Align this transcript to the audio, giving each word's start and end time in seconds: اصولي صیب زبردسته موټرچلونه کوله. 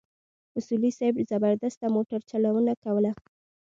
اصولي 0.57 0.91
صیب 0.99 1.15
زبردسته 1.31 1.85
موټرچلونه 1.95 2.73
کوله. 2.83 3.11